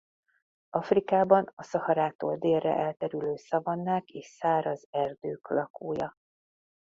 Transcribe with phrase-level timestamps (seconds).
[0.69, 6.15] Afrikában a Szaharától délre elterülő szavannák és száraz erdők lakója.